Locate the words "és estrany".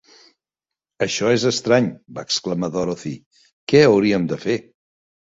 1.33-1.89